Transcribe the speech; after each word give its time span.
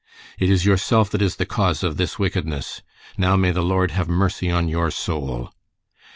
"It 0.39 0.49
is 0.49 0.65
yourself 0.65 1.11
that 1.11 1.21
is 1.21 1.35
the 1.35 1.45
cause 1.45 1.83
of 1.83 1.97
this 1.97 2.17
wickedness. 2.17 2.81
Now, 3.19 3.35
may 3.35 3.51
the 3.51 3.61
Lord 3.61 3.91
have 3.91 4.09
mercy 4.09 4.49
on 4.49 4.67
your 4.67 4.89
soul." 4.89 5.53